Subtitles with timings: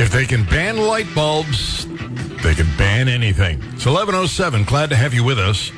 [0.00, 1.86] If they can ban light bulbs,
[2.42, 3.58] they can ban anything.
[3.74, 4.64] It's 1107.
[4.64, 5.70] Glad to have you with us.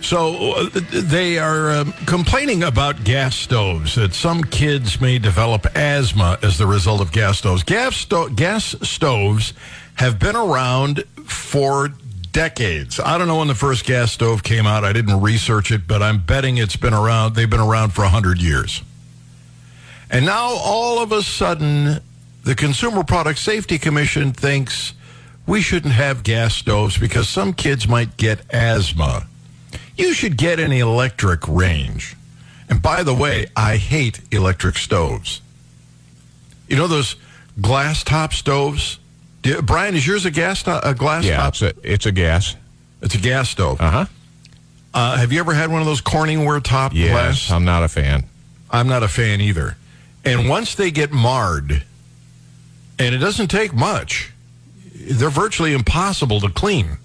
[0.00, 6.38] So uh, they are uh, complaining about gas stoves that some kids may develop asthma
[6.40, 7.64] as the result of gas stoves.
[7.64, 9.54] Gas, sto- gas stoves
[9.94, 11.88] have been around for
[12.30, 13.00] decades.
[13.00, 14.84] I don't know when the first gas stove came out.
[14.84, 17.34] I didn't research it, but I'm betting it's been around.
[17.34, 18.82] They've been around for 100 years.
[20.08, 22.00] And now all of a sudden,
[22.46, 24.94] the Consumer Product Safety Commission thinks
[25.48, 29.26] we shouldn't have gas stoves because some kids might get asthma.
[29.96, 32.16] You should get an electric range.
[32.68, 35.40] And by the way, I hate electric stoves.
[36.68, 37.16] You know those
[37.60, 38.98] glass top stoves?
[39.42, 41.48] Do, Brian, is yours a gas to- a glass Yeah, top?
[41.54, 42.54] it's a, it's a gas.
[43.02, 43.80] It's a gas stove.
[43.80, 44.04] Uh huh.
[44.94, 47.50] Uh, have you ever had one of those Corningware top Yes, glass?
[47.50, 48.24] I'm not a fan.
[48.70, 49.76] I'm not a fan either.
[50.24, 51.82] And once they get marred,
[52.98, 54.32] and it doesn't take much,
[54.94, 56.98] they're virtually impossible to clean.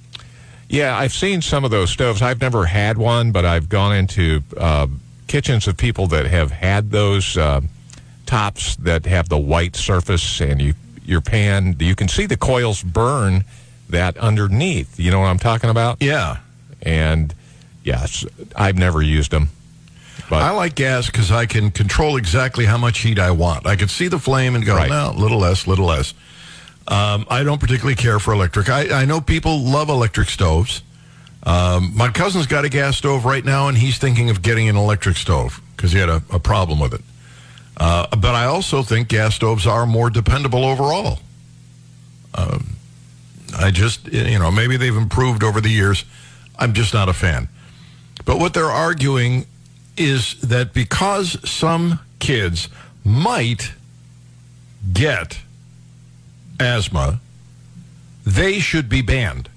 [0.70, 2.22] Yeah, I've seen some of those stoves.
[2.22, 4.88] I've never had one, but I've gone into uh,
[5.28, 7.62] kitchens of people that have had those uh,
[8.26, 12.84] tops that have the white surface, and you your pan you can see the coils
[12.84, 13.44] burn
[13.90, 14.98] that underneath.
[15.00, 15.98] You know what I'm talking about?
[16.00, 16.38] Yeah.
[16.82, 17.36] And
[17.84, 19.50] yes, I've never used them.
[20.32, 23.68] But I like gas because I can control exactly how much heat I want.
[23.68, 24.90] I can see the flame and go, Right.
[24.90, 26.14] no, little less, little less.
[26.88, 28.70] Um, I don't particularly care for electric.
[28.70, 30.84] I, I know people love electric stoves.
[31.44, 34.78] Um, my cousin's got a gas stove right now, and he's thinking of getting an
[34.78, 37.02] electric stove because he had a, a problem with it.
[37.76, 41.20] Uh, but I also think gas stoves are more dependable overall.
[42.36, 42.78] Um,
[43.60, 46.06] I just, you know, maybe they've improved over the years.
[46.58, 47.50] I'm just not a fan.
[48.24, 49.46] But what they're arguing
[50.02, 52.70] is that because some kids
[53.06, 53.74] might
[54.94, 55.40] get
[56.60, 57.20] asthma,
[58.26, 59.50] they should be banned.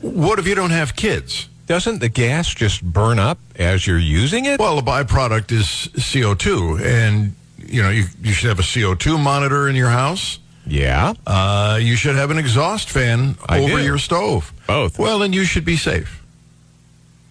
[0.00, 1.48] What if you don't have kids?
[1.66, 4.58] doesn't the gas just burn up as you're using it?
[4.58, 9.68] Well, a byproduct is CO2, and you know you, you should have a CO2 monitor
[9.68, 10.38] in your house.
[10.66, 11.12] yeah.
[11.26, 13.84] Uh, you should have an exhaust fan I over do.
[13.84, 14.50] your stove.
[14.66, 14.98] Both.
[14.98, 16.17] Well, then you should be safe.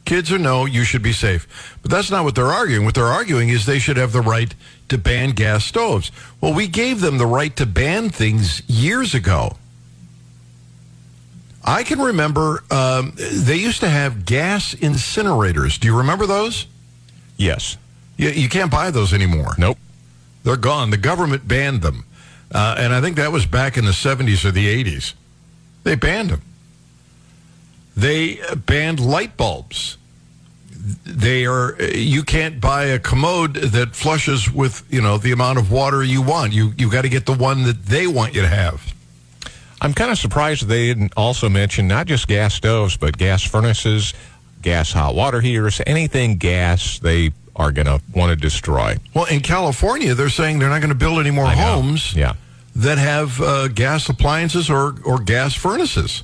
[0.08, 1.76] Kids or no, you should be safe.
[1.82, 2.86] But that's not what they're arguing.
[2.86, 4.56] What they're arguing is they should have the right
[4.88, 6.14] to ban gas stoves.
[6.40, 9.58] Well, we gave them the right to ban things years ago.
[11.62, 15.78] I can remember um, they used to have gas incinerators.
[15.78, 16.68] Do you remember those?
[17.36, 17.76] Yes.
[18.16, 19.56] You, you can't buy those anymore.
[19.58, 19.78] Nope.
[20.46, 20.90] They're gone.
[20.90, 22.06] The government banned them.
[22.50, 25.16] Uh, and I think that was back in the 70s or the 80s.
[25.84, 26.44] They banned them.
[27.98, 29.98] They banned light bulbs.
[31.06, 35.72] They are you can't buy a commode that flushes with, you know, the amount of
[35.72, 36.54] water you want.
[36.54, 38.94] You you got to get the one that they want you to have.
[39.82, 44.14] I'm kind of surprised they didn't also mention not just gas stoves, but gas furnaces,
[44.62, 48.96] gas hot water heaters, anything gas they are going to want to destroy.
[49.16, 52.34] Well, in California, they're saying they're not going to build any more homes Yeah.
[52.76, 56.24] that have uh, gas appliances or, or gas furnaces.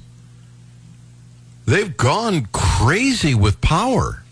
[1.65, 4.23] They've gone crazy with power.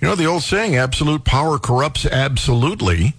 [0.00, 3.14] You know, the old saying, absolute power corrupts absolutely.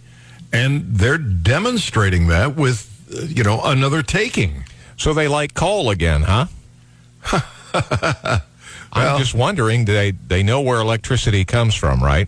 [0.53, 4.63] And they're demonstrating that with, uh, you know, another taking.
[4.95, 6.45] So they like coal again, huh?
[8.95, 12.27] Well- I'm just wondering, do they, they know where electricity comes from, right?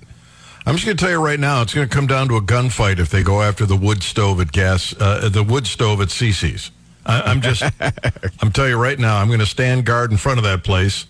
[0.65, 2.41] I'm just going to tell you right now, it's going to come down to a
[2.41, 6.09] gunfight if they go after the wood stove at gas, uh, the wood stove at
[6.09, 6.69] CC's.
[7.05, 7.63] I, I'm just,
[8.41, 11.07] I'm telling you right now, I'm going to stand guard in front of that place.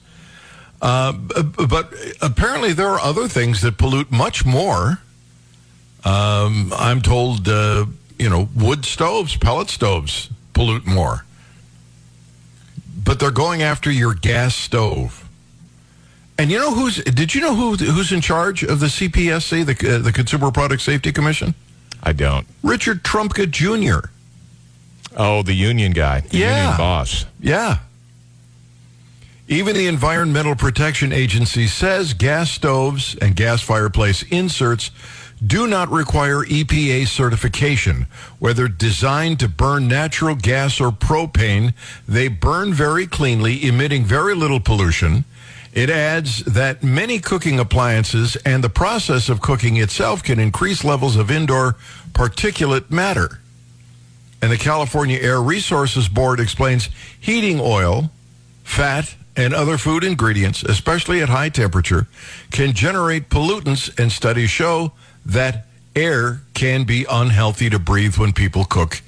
[0.81, 4.99] Uh, but apparently, there are other things that pollute much more.
[6.05, 7.85] Um, I'm told, uh,
[8.17, 11.25] you know, wood stoves, pellet stoves pollute more.
[13.03, 15.27] But they're going after your gas stove.
[16.37, 17.03] And you know who's?
[17.03, 20.81] Did you know who who's in charge of the CPSC, the uh, the Consumer Product
[20.81, 21.53] Safety Commission?
[22.01, 22.47] I don't.
[22.63, 24.07] Richard Trumka Jr.
[25.17, 26.61] Oh, the union guy, the Yeah.
[26.61, 27.25] union boss.
[27.41, 27.79] Yeah.
[29.51, 34.91] Even the Environmental Protection Agency says gas stoves and gas fireplace inserts
[35.43, 38.05] do not require EPA certification.
[38.37, 41.73] Whether designed to burn natural gas or propane,
[42.07, 45.25] they burn very cleanly, emitting very little pollution.
[45.73, 51.15] It adds that many cooking appliances and the process of cooking itself can increase levels
[51.15, 51.75] of indoor
[52.11, 53.39] particulate matter.
[54.43, 58.11] And the California Air Resources Board explains heating oil,
[58.63, 62.07] fat, and other food ingredients, especially at high temperature,
[62.51, 64.91] can generate pollutants, and studies show
[65.25, 65.65] that
[65.95, 69.01] air can be unhealthy to breathe when people cook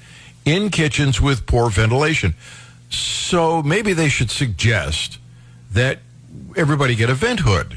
[0.46, 2.34] in kitchens with poor ventilation.
[2.88, 5.18] So maybe they should suggest
[5.72, 5.98] that
[6.56, 7.76] everybody get a vent hood,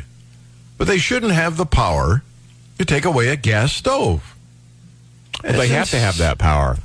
[0.78, 2.24] but they shouldn't have the power
[2.80, 4.34] to take away a gas stove.
[5.44, 6.78] Well, they have to have that power.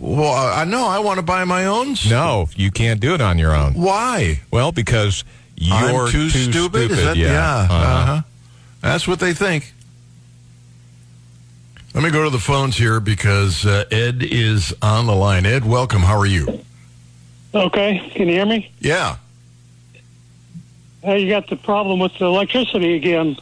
[0.00, 1.94] Well, I know I want to buy my own.
[1.94, 2.10] stove.
[2.10, 3.74] No, you can't do it on your own.
[3.74, 4.40] Why?
[4.50, 5.24] Well, because
[5.56, 6.90] you're I'm too, stupid.
[6.90, 7.66] Is that, yeah.
[7.68, 7.74] Uh-huh.
[7.74, 8.22] Uh-huh.
[8.80, 9.74] That's what they think.
[11.94, 15.44] Let me go to the phones here because uh, Ed is on the line.
[15.44, 16.00] Ed, welcome.
[16.00, 16.60] How are you?
[17.52, 18.70] Okay, can you hear me?
[18.78, 19.16] Yeah.
[21.06, 23.36] Uh, you got the problem with the electricity again.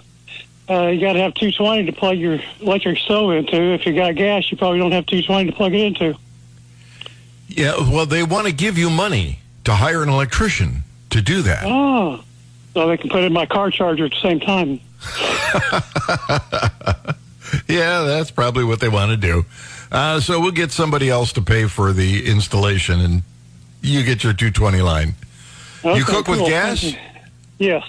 [0.68, 3.56] Uh, you got to have 220 to plug your electric stove into.
[3.56, 6.18] If you got gas, you probably don't have 220 to plug it into.
[7.48, 7.76] Yeah.
[7.78, 11.64] Well, they want to give you money to hire an electrician to do that.
[11.64, 12.22] Oh,
[12.74, 14.80] so they can put in my car charger at the same time.
[17.66, 19.44] Yeah, that's probably what they want to do.
[19.90, 23.22] Uh, so we'll get somebody else to pay for the installation, and
[23.82, 25.14] you get your 220 line.
[25.84, 26.94] Okay, cook with gas?
[27.58, 27.84] Yes.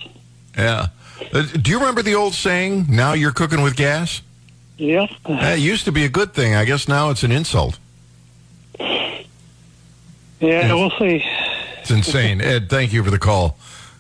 [0.58, 0.88] Yeah.
[1.34, 4.22] Uh, do you remember the old saying, now you're cooking with gas?
[4.78, 5.08] Yeah.
[5.28, 6.56] It used to be a good thing.
[6.56, 7.78] I guess now it's an insult.
[10.40, 10.74] Yeah, Yes.
[10.74, 11.24] we'll see.
[11.82, 12.42] It's insane.
[12.42, 13.58] Ed, thank you for the call.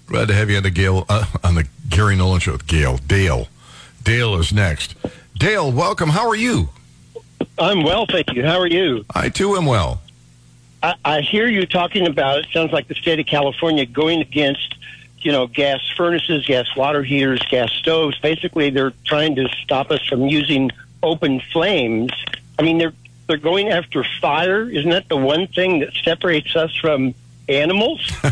[0.07, 2.53] Glad to have you on the Gale uh, on the Gary Nolan show.
[2.53, 3.47] with Gail, Dale,
[4.03, 4.95] Dale is next.
[5.38, 6.09] Dale, welcome.
[6.09, 6.69] How are you?
[7.57, 8.45] I'm well, thank you.
[8.45, 9.06] How are you?
[9.13, 10.01] I too am well.
[10.81, 12.39] I, I hear you talking about.
[12.39, 14.75] It sounds like the state of California going against,
[15.19, 18.18] you know, gas furnaces, gas water heaters, gas stoves.
[18.19, 20.71] Basically, they're trying to stop us from using
[21.03, 22.12] open flames.
[22.57, 22.94] I mean, they're
[23.29, 24.67] they're going after fire.
[24.67, 27.13] Isn't that the one thing that separates us from
[27.47, 28.11] animals?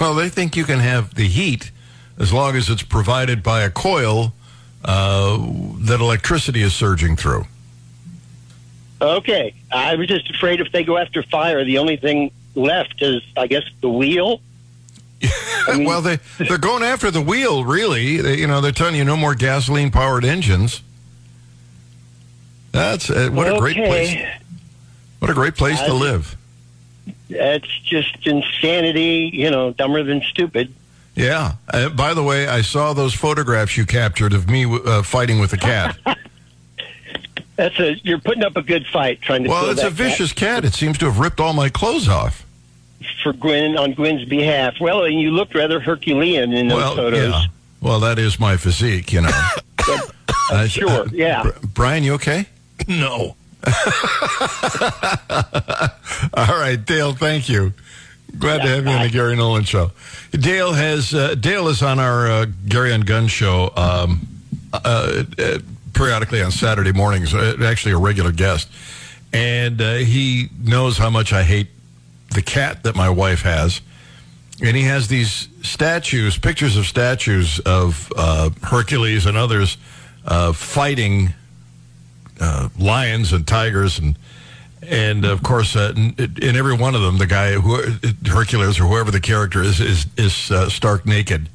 [0.00, 1.70] Well, they think you can have the heat
[2.18, 4.34] as long as it's provided by a coil
[4.84, 5.38] uh,
[5.78, 7.46] that electricity is surging through.
[9.00, 13.22] okay, I was just afraid if they go after fire, the only thing left is,
[13.36, 14.40] I guess, the wheel.
[15.68, 17.64] mean- well, they they're going after the wheel.
[17.64, 20.82] Really, they, you know, they're telling you no more gasoline powered engines.
[22.78, 24.24] That's uh, what a great place.
[25.18, 26.36] What a great place to live.
[27.28, 29.30] That's just insanity.
[29.32, 30.72] You know, dumber than stupid.
[31.16, 31.54] Yeah.
[31.68, 35.52] Uh, by the way, I saw those photographs you captured of me uh, fighting with
[35.52, 35.98] a cat.
[37.56, 39.50] That's a you're putting up a good fight trying to.
[39.50, 40.64] well, it's a that cat vicious cat.
[40.64, 42.46] It seems to have ripped all my clothes off.
[43.24, 44.76] for Gwen on Gwen's behalf.
[44.80, 47.32] Well, and you looked rather Herculean in those well, photos.
[47.32, 47.46] yeah.
[47.80, 49.48] Well, that is my physique, you know.
[50.50, 51.42] Uh, sure, yeah.
[51.42, 52.46] Br- Brian, you okay?
[52.98, 53.36] No.
[56.32, 57.12] All right, Dale.
[57.12, 57.74] Thank you.
[58.38, 59.90] Glad to have you on the Gary Nolan show.
[60.30, 64.26] Dale has uh, Dale is on our uh, Gary on Gun show um,
[64.72, 65.58] uh, uh,
[65.92, 67.34] periodically on Saturday mornings.
[67.34, 68.70] Uh, actually, a regular guest,
[69.34, 71.68] and uh, he knows how much I hate
[72.30, 73.82] the cat that my wife has.
[74.62, 79.76] And he has these statues, pictures of statues of uh, Hercules and others
[80.26, 81.34] uh, fighting
[82.40, 84.16] uh, lions and tigers and
[84.82, 87.82] and of course uh, in, in every one of them the guy who
[88.28, 91.48] Hercules or whoever the character is is is uh, stark naked.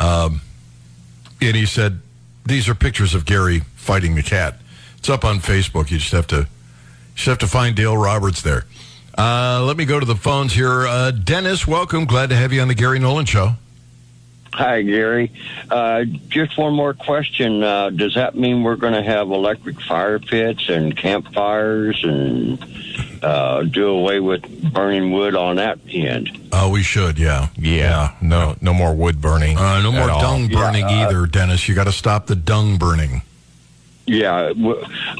[0.00, 0.40] Um,
[1.40, 2.00] and he said
[2.44, 4.58] these are pictures of Gary fighting the cat.
[4.98, 5.90] It's up on Facebook.
[5.90, 6.46] You just have to
[7.14, 8.64] just have to find Dale Roberts there.
[9.16, 10.86] Uh, let me go to the phones here.
[10.86, 12.06] Uh, Dennis, welcome.
[12.06, 13.56] Glad to have you on the Gary Nolan Show.
[14.54, 15.32] Hi, Gary.
[15.70, 17.62] Uh, just one more question.
[17.62, 22.62] Uh, does that mean we're going to have electric fire pits and campfires and
[23.22, 26.50] uh, do away with burning wood on that end?
[26.52, 27.48] Oh, we should, yeah.
[27.56, 29.56] Yeah, no, no more wood burning.
[29.56, 30.20] Uh, no at more all.
[30.20, 31.66] dung burning Yeah, uh, either, Dennis.
[31.66, 33.22] You got to stop the dung burning.
[34.06, 34.52] Yeah,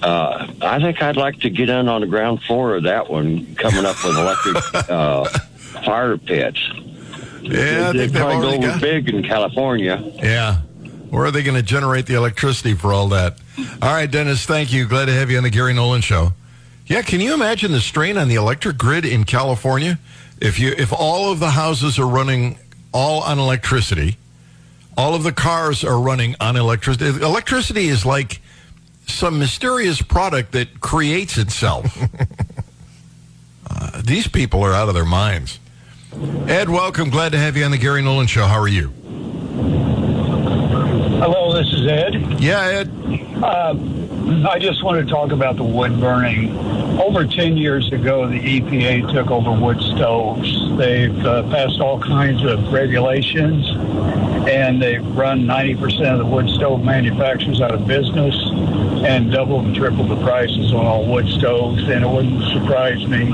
[0.02, 3.54] uh, I think I'd like to get in on the ground floor of that one,
[3.54, 4.56] coming up with electric
[4.90, 5.24] uh,
[5.84, 6.58] fire pits.
[7.42, 8.80] Yeah, I they think they've already go got.
[8.80, 10.02] big in California.
[10.16, 10.61] Yeah.
[11.11, 13.37] Where are they going to generate the electricity for all that?
[13.82, 14.87] All right, Dennis, thank you.
[14.87, 16.32] Glad to have you on the Gary Nolan Show.
[16.87, 19.99] Yeah, can you imagine the strain on the electric grid in California?
[20.40, 22.58] If you if all of the houses are running
[22.92, 24.16] all on electricity,
[24.96, 27.06] all of the cars are running on electricity.
[27.22, 28.40] Electricity is like
[29.06, 31.96] some mysterious product that creates itself.
[33.70, 35.58] uh, these people are out of their minds.
[36.12, 37.09] Ed, welcome.
[37.09, 38.47] Glad to have you on the Gary Nolan Show.
[38.47, 38.88] How are you?
[41.19, 42.38] Hello, this is Ed.
[42.38, 42.90] Yeah, Ed.
[43.42, 43.75] Uh,
[44.47, 46.54] I just want to talk about the wood burning.
[47.00, 50.76] Over 10 years ago, the EPA took over wood stoves.
[50.76, 53.66] They've uh, passed all kinds of regulations,
[54.49, 58.34] and they've run 90% of the wood stove manufacturers out of business
[59.04, 61.82] and double and triple the prices on all wood stoves.
[61.82, 63.32] And it wouldn't surprise me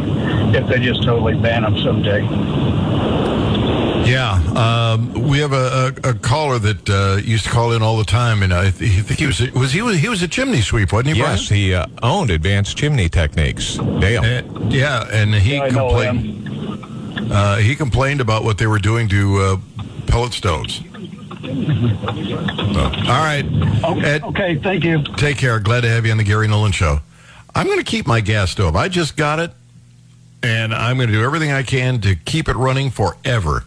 [0.56, 2.22] if they just totally ban them someday.
[4.08, 7.98] Yeah, um, we have a, a, a caller that uh, used to call in all
[7.98, 10.28] the time, and I th- think he was a, was he was he was a
[10.28, 11.20] chimney sweep, wasn't he?
[11.20, 13.74] Yes, he uh, owned Advanced Chimney Techniques.
[13.76, 14.22] Dale.
[14.22, 14.56] Brian?
[14.56, 17.30] Uh, yeah, and he Yeah, I know complained.
[17.30, 19.56] Uh, he complained about what they were doing to uh,
[20.06, 20.80] pellet stoves.
[21.44, 23.44] All right,
[24.04, 25.02] Ed, Okay, thank you.
[25.16, 25.60] take care.
[25.60, 27.00] Glad to have you on the Gary Nolan Show.
[27.54, 28.74] I'm going to keep my gas stove.
[28.76, 29.52] I just got it,
[30.42, 33.64] and I'm going to do everything I can to keep it running forever.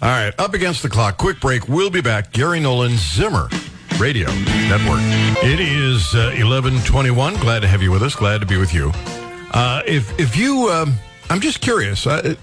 [0.00, 1.18] All right, up against the clock.
[1.18, 1.68] Quick break.
[1.68, 2.32] We'll be back.
[2.32, 3.48] Gary Nolan Zimmer
[3.98, 5.00] Radio Network.
[5.44, 7.40] It is uh, 11:21.
[7.40, 8.14] Glad to have you with us.
[8.14, 8.90] Glad to be with you.
[9.52, 10.94] Uh, if if you, um,
[11.28, 12.06] I'm just curious.
[12.06, 12.38] Uh, it,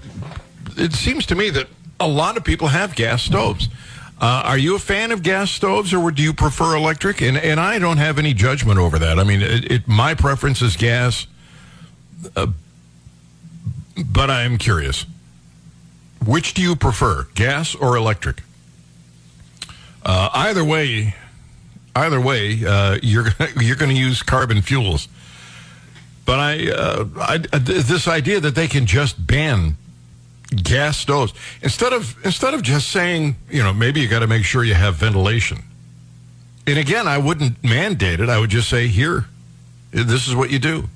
[0.76, 1.66] it seems to me that
[1.98, 3.68] a lot of people have gas stoves.
[4.18, 7.20] Uh, are you a fan of gas stoves, or do you prefer electric?
[7.20, 9.18] And and I don't have any judgment over that.
[9.18, 11.26] I mean, it, it, my preference is gas,
[12.34, 12.46] uh,
[14.06, 15.04] but I am curious.
[16.24, 18.42] Which do you prefer, gas or electric?
[20.02, 21.14] Uh, either way,
[21.94, 23.26] either way, uh, you're
[23.60, 25.08] you're going to use carbon fuels.
[26.24, 29.76] But I, uh, I, this idea that they can just ban
[30.50, 34.44] gas stoves instead of instead of just saying, you know, maybe you got to make
[34.44, 35.58] sure you have ventilation.
[36.66, 38.28] And again, I wouldn't mandate it.
[38.28, 39.26] I would just say, here,
[39.92, 40.88] this is what you do.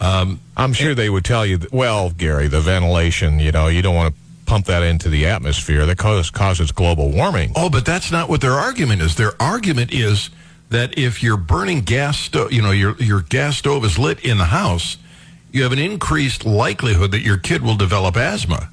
[0.00, 3.82] Um, I'm sure they would tell you, that, well, Gary, the ventilation, you know, you
[3.82, 5.86] don't want to pump that into the atmosphere.
[5.86, 7.52] That cause, causes global warming.
[7.54, 9.14] Oh, but that's not what their argument is.
[9.14, 10.30] Their argument is
[10.70, 14.38] that if you're burning gas stove, you know, your your gas stove is lit in
[14.38, 14.96] the house,
[15.52, 18.68] you have an increased likelihood that your kid will develop asthma.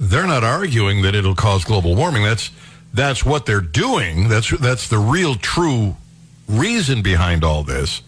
[0.00, 2.22] They're not arguing that it'll cause global warming.
[2.24, 2.50] That's
[2.92, 4.28] that's what they're doing.
[4.28, 5.96] That's that's the real true
[6.48, 8.02] reason behind all this.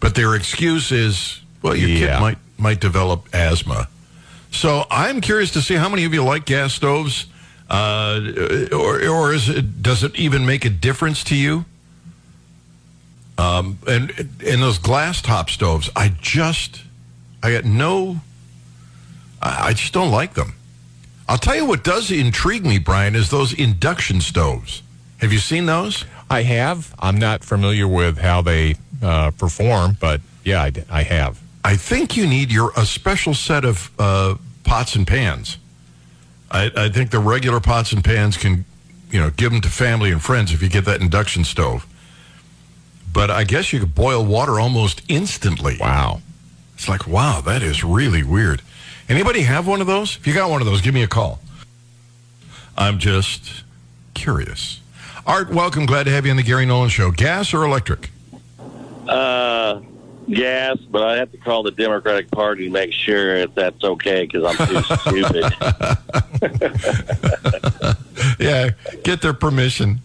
[0.00, 2.16] But their excuse is, well, your Yeah.
[2.16, 3.88] kid might might develop asthma.
[4.50, 7.26] So I'm curious to see how many of you like gas stoves,
[7.68, 8.20] uh,
[8.72, 11.64] or or is it does it even make a difference to you?
[13.38, 14.10] Um, and
[14.44, 16.82] and those glass top stoves, I just
[17.42, 18.20] I got no,
[19.42, 20.54] I I just don't like them.
[21.28, 24.82] I'll tell you what does intrigue me, Brian, is those induction stoves.
[25.18, 26.04] Have you seen those?
[26.30, 26.94] I have.
[26.98, 31.40] I'm not familiar with how they uh, perform, but yeah, I have.
[31.64, 35.58] I think you need your a special set of uh, pots and pans.
[36.50, 38.64] I, I think the regular pots and pans can,
[39.10, 41.86] you know, give them to family and friends if you get that induction stove.
[43.16, 45.78] But I guess you could boil water almost instantly.
[45.80, 46.20] Wow.
[46.74, 48.60] It's like, wow, that is really weird.
[49.08, 50.16] Anybody have one of those?
[50.18, 51.38] If you got one of those, give me a call.
[52.76, 53.64] I'm just
[54.12, 54.82] curious.
[55.26, 55.86] Art, welcome.
[55.86, 57.10] Glad to have you on the Gary Nolan Show.
[57.10, 58.10] Gas or electric?
[59.08, 59.80] Uh,
[60.30, 64.26] gas, but I have to call the Democratic Party to make sure if that's okay
[64.26, 65.52] because I'm too stupid.
[68.38, 68.70] Yeah,
[69.02, 70.00] get their permission.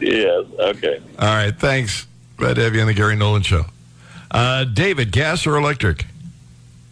[0.00, 1.00] Yes, okay.
[1.20, 2.08] All right, thanks.
[2.36, 3.64] Glad to have you on the Gary Nolan Show.
[4.30, 6.04] Uh, David, gas or electric?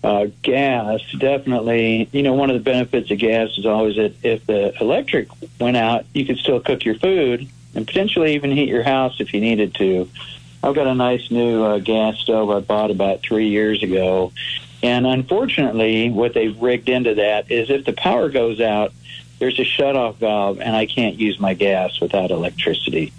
[0.02, 2.08] Uh, gas, definitely.
[2.12, 5.28] You know, one of the benefits of gas is always that if the electric
[5.60, 9.34] went out, you could still cook your food and potentially even heat your house if
[9.34, 10.08] you needed to.
[10.62, 14.32] I've got a nice new uh, gas stove I bought about three years ago.
[14.82, 18.92] And unfortunately, what they've rigged into that is if the power goes out,
[19.38, 23.12] there's a shutoff valve, and I can't use my gas without electricity.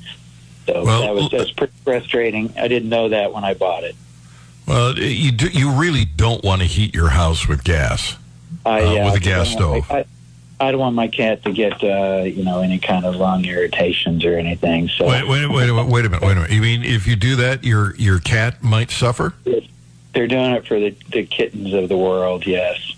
[0.66, 2.54] So Well, that was that's pretty frustrating.
[2.58, 3.96] I didn't know that when I bought it.
[4.68, 8.16] Well, you do, you really don't want to heat your house with gas.
[8.66, 9.92] I, Uh, uh, with a gas I stove.
[9.92, 10.06] I,
[10.60, 14.26] I don't want my cat to get, uh, you know, any kind of lung irritations
[14.26, 14.90] or anything.
[14.90, 16.52] So Wait, wait, wait, wait, wait a minute, wait a minute.
[16.52, 19.34] You mean if you do that, your your cat might suffer?
[20.14, 22.96] they're doing it for the, the kittens of the world, yes.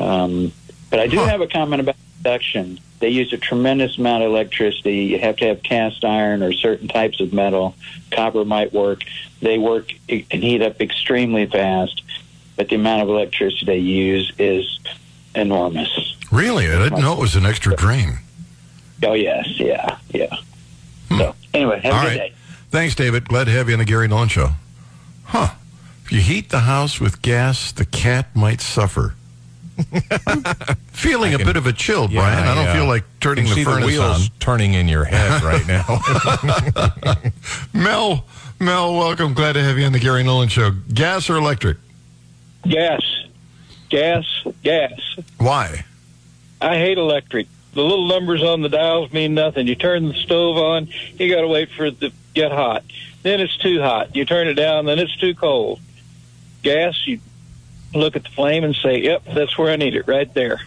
[0.00, 0.50] Um,
[0.90, 1.26] but I do Huh.
[1.26, 2.80] have a comment about induction.
[2.98, 5.04] They use a tremendous amount of electricity.
[5.04, 7.74] You have to have cast iron or certain types of metal.
[8.10, 9.02] Copper might work.
[9.42, 12.02] They work and heat up extremely fast,
[12.56, 14.78] but the amount of electricity they use is
[15.34, 16.16] enormous.
[16.32, 16.66] Really?
[16.68, 18.18] I didn't know it was an extra drain.
[19.02, 20.34] Oh yes, yeah, yeah.
[21.10, 21.98] So anyway, have Hmm.
[21.98, 22.30] All a good right.
[22.30, 22.32] day.
[22.70, 23.28] Thanks, David.
[23.28, 24.50] Glad to have you on the Gary Nolan Show.
[25.24, 25.50] Huh.
[26.04, 29.14] If you heat the house with gas, the cat might suffer.
[30.92, 32.48] Feeling a bit of a chill, Yeah, Brian.
[32.48, 34.36] I don't feel like turning the see furnace the wheels on.
[34.40, 36.00] turning in your head right now.
[37.74, 38.24] Mel,
[38.58, 39.34] Mel, welcome.
[39.34, 40.70] Glad to have you on the Gary Nolan Show.
[40.92, 41.76] Gas or electric?
[42.66, 43.02] Gas,
[43.90, 44.24] gas,
[44.62, 44.98] gas.
[45.38, 45.84] Why?
[46.60, 47.46] I hate electric.
[47.74, 49.66] the little numbers on the dials mean nothing.
[49.66, 52.82] You turn the stove on, you got to wait for it to get hot.
[53.22, 54.16] Then it's too hot.
[54.16, 55.80] You turn it down, then it's too cold.
[56.62, 57.20] Gas, you
[57.98, 60.60] look at the flame and say, "Yep, that's where I need it, right there."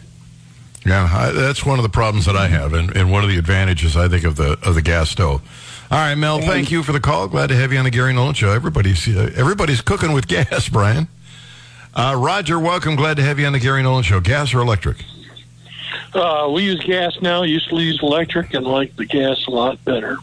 [0.86, 3.38] Yeah, I, that's one of the problems that I have, and, and one of the
[3.38, 5.41] advantages I think of the of the gas stove.
[5.91, 7.27] All right, Mel, thank you for the call.
[7.27, 8.51] Glad to have you on the Gary Nolan Show.
[8.51, 11.07] Everybody's uh, everybody's cooking with gas, Brian.
[11.95, 12.95] Uh, Roger, welcome.
[12.95, 14.19] Glad to have you on the Gary Nolan Show.
[14.19, 15.03] Gas or electric?
[16.13, 17.43] Uh, we use gas now.
[17.43, 20.17] Used to use electric and like the gas a lot better.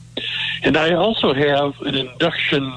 [0.62, 2.72] And I also have an induction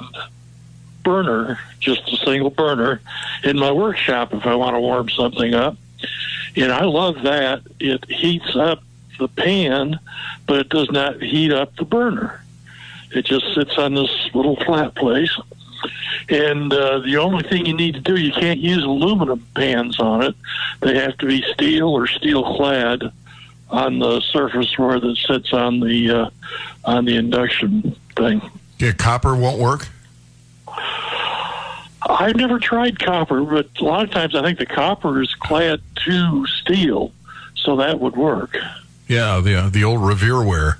[1.10, 3.02] burner, just a single burner,
[3.44, 5.76] in my workshop if I want to warm something up.
[6.56, 7.64] And I love that.
[7.80, 8.84] It heats up
[9.18, 10.00] the pan,
[10.46, 12.44] but it does not heat up the burner.
[13.12, 15.36] It just sits on this little flat place.
[16.30, 20.22] And uh, the only thing you need to do, you can't use aluminum pans on
[20.22, 20.36] it.
[20.82, 23.02] They have to be steel or steel clad
[23.72, 26.30] on the surface where it sits on the uh,
[26.86, 28.42] on the induction thing.
[28.78, 29.88] Yeah, copper won't work.
[32.02, 35.82] I've never tried copper, but a lot of times I think the copper is clad
[36.06, 37.12] to steel,
[37.56, 38.58] so that would work.
[39.08, 40.78] Yeah, the uh, the old Revere ware.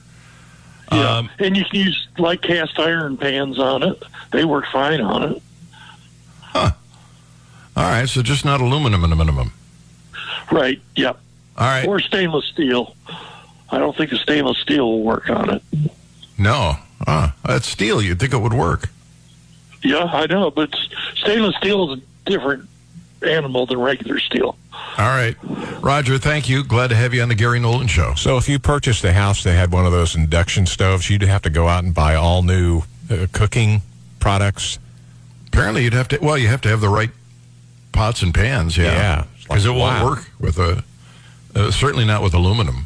[0.92, 4.02] Yeah, Um, and you can use like cast iron pans on it;
[4.32, 5.44] they work fine on it.
[6.42, 6.72] Huh.
[7.76, 9.52] All right, so just not aluminum in a minimum.
[10.52, 10.82] Right?
[10.96, 11.20] Yep.
[11.58, 11.88] All right.
[11.88, 12.96] Or stainless steel.
[13.70, 15.64] I don't think a stainless steel will work on it.
[16.38, 18.02] No, ah, that's steel.
[18.02, 18.90] You'd think it would work.
[19.84, 20.76] Yeah, I know, but
[21.16, 22.68] stainless steel is a different
[23.26, 24.58] animal than regular steel.
[24.98, 25.36] All right,
[25.82, 26.18] Roger.
[26.18, 26.64] Thank you.
[26.64, 28.14] Glad to have you on the Gary Nolan Show.
[28.16, 31.42] So if you purchased a house that had one of those induction stoves, you'd have
[31.44, 33.82] to go out and buy all new uh, cooking
[34.20, 34.80] products.
[35.48, 36.20] Apparently, you'd have to.
[36.22, 37.10] Well, you have to have the right
[37.92, 38.78] pots and pans.
[38.78, 39.26] Yeah, Yeah.
[39.44, 40.06] because it won't Wow.
[40.06, 40.84] work with a.
[41.56, 42.86] Uh, certainly not with aluminum.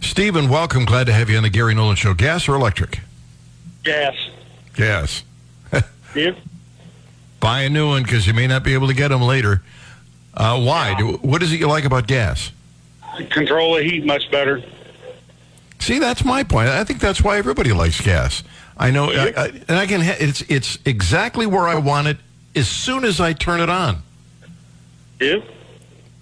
[0.00, 0.84] Stephen, welcome.
[0.84, 2.14] Glad to have you on the Gary Nolan Show.
[2.14, 3.00] Gas or electric?
[3.82, 4.14] Gas.
[4.74, 5.22] Gas.
[6.14, 6.38] Yep.
[7.40, 9.62] Buy a new one because you may not be able to get them later.
[10.32, 10.94] Uh, why?
[10.96, 12.52] Do, what is it you like about gas?
[13.30, 14.62] Control the heat much better.
[15.78, 16.68] See, that's my point.
[16.68, 18.42] I think that's why everybody likes gas.
[18.76, 20.00] I know, I, I, and I can.
[20.00, 22.16] Ha- it's it's exactly where I want it
[22.56, 23.98] as soon as I turn it on.
[25.20, 25.44] Yep.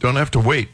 [0.00, 0.68] Don't have to wait.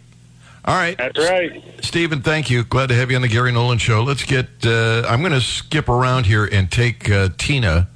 [0.68, 1.64] All right, That's right.
[1.80, 2.20] Stephen.
[2.20, 2.62] Thank you.
[2.62, 4.02] Glad to have you on the Gary Nolan Show.
[4.02, 4.46] Let's get.
[4.66, 7.88] Uh, I'm going to skip around here and take uh, Tina,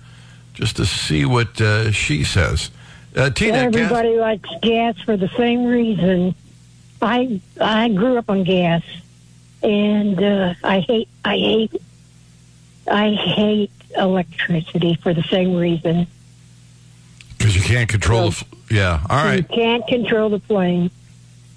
[0.55, 2.71] just to see what uh, she says.
[3.15, 6.35] Uh, Tina, gas- Everybody likes gas for the same reason.
[7.03, 8.83] I I grew up on gas,
[9.63, 11.83] and uh, I hate I hate
[12.91, 16.07] I hate electricity for the same reason.
[17.37, 18.29] because you can't control the.
[18.29, 19.05] F- yeah.
[19.11, 19.37] All right.
[19.39, 20.91] You can't control the flame.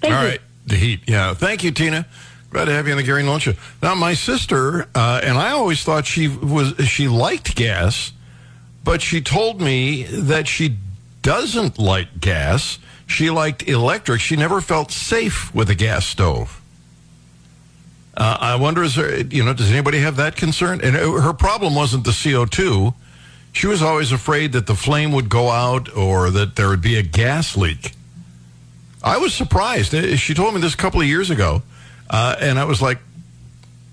[0.02, 0.28] Thank All you.
[0.28, 1.00] right, the heat.
[1.06, 2.06] Yeah, thank you, Tina.
[2.50, 3.54] Glad to have you on the Gary Nolan Show.
[3.82, 8.12] Now, my sister uh, and I always thought she was she liked gas,
[8.84, 10.76] but she told me that she
[11.22, 12.78] doesn't like gas.
[13.06, 14.20] She liked electric.
[14.20, 16.60] She never felt safe with a gas stove.
[18.16, 20.80] Uh, I wonder, is there, you know, does anybody have that concern?
[20.82, 22.94] And her problem wasn't the CO two.
[23.52, 26.96] She was always afraid that the flame would go out or that there would be
[26.96, 27.92] a gas leak.
[29.06, 29.94] I was surprised.
[29.94, 31.62] Uh, She told me this a couple of years ago,
[32.10, 32.98] uh, and I was like,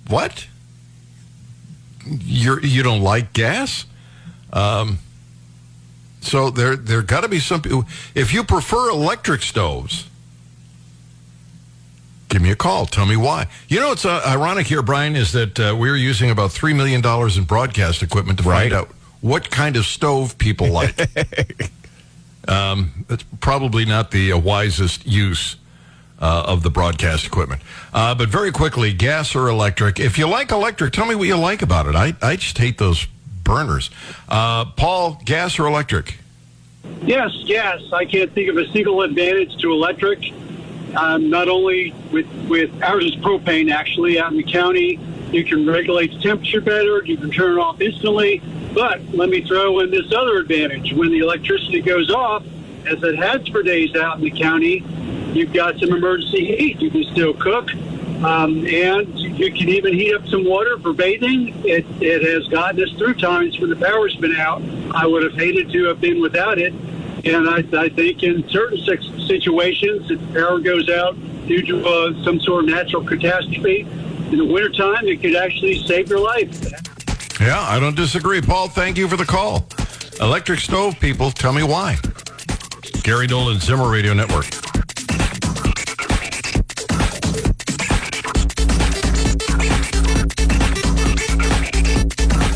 [0.07, 0.47] "What?
[2.05, 3.85] You're you don't like gas?"
[4.51, 4.97] Um,
[6.21, 7.61] so there there got to be some.
[7.61, 10.05] people- If you prefer electric stoves,
[12.29, 12.85] give me a call.
[12.87, 13.47] Tell me why.
[13.67, 17.01] You know, it's uh, ironic here, Brian, is that uh, we're using about three million
[17.01, 18.89] dollars in broadcast equipment to find out
[19.21, 20.95] what kind of stove people like.
[22.47, 25.55] um, that's probably not the uh, wisest use
[26.19, 27.61] uh, of the broadcast equipment.
[27.93, 29.99] Uh, but very quickly, gas or electric?
[29.99, 31.95] If you like electric, tell me what you like about it.
[31.95, 33.05] I, I just hate those
[33.43, 33.89] burners.
[34.29, 36.17] Uh, Paul, gas or electric?
[37.01, 37.81] Yes, yes.
[37.91, 40.33] I can't think of a single advantage to electric.
[40.95, 44.99] Um, not only with with ours is propane actually out in the county,
[45.31, 47.03] you can regulate the temperature better.
[47.03, 48.41] You can turn it off instantly.
[48.73, 52.43] But let me throw in this other advantage: when the electricity goes off,
[52.85, 54.83] as it has for days out in the county,
[55.33, 56.81] you've got some emergency heat.
[56.81, 57.73] You can still cook,
[58.23, 61.53] um, and you can even heat up some water for bathing.
[61.65, 64.61] It, it has gotten us through times when the power's been out.
[64.91, 66.73] I would have hated to have been without it.
[67.25, 71.15] And I, I think in certain situations, if the power goes out
[71.47, 73.87] due to uh, some sort of natural catastrophe
[74.31, 76.49] in the wintertime, it could actually save your life.
[77.43, 78.39] Yeah, I don't disagree.
[78.39, 79.67] Paul, thank you for the call.
[80.21, 81.97] Electric stove people, tell me why.
[83.03, 84.45] Gary Nolan, Zimmer Radio Network.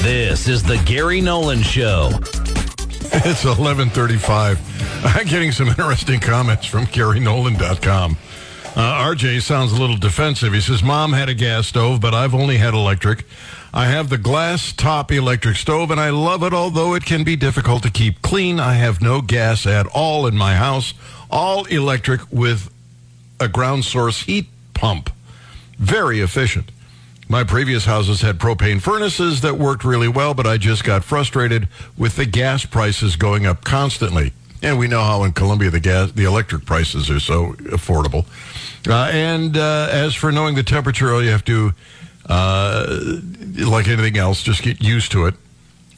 [0.01, 2.11] This is the Gary Nolan Show.
[3.11, 4.57] It's 11:35.
[5.03, 8.15] I'm getting some interesting comments from GaryNolan.com.
[8.77, 10.53] Uh, RJ sounds a little defensive.
[10.53, 13.25] He says, Mom had a gas stove, but I've only had electric.
[13.73, 17.35] I have the glass top electric stove, and I love it, although it can be
[17.35, 18.59] difficult to keep clean.
[18.59, 20.93] I have no gas at all in my house,
[21.31, 22.71] all electric with
[23.39, 25.09] a ground source heat pump.
[25.79, 26.69] Very efficient.
[27.27, 31.67] My previous houses had propane furnaces that worked really well, but I just got frustrated
[31.97, 34.33] with the gas prices going up constantly.
[34.61, 38.25] And we know how in Columbia the gas, the electric prices are so affordable.
[38.87, 41.73] Uh, and uh, as for knowing the temperature, all you have to,
[42.27, 42.99] uh,
[43.59, 45.35] like anything else, just get used to it.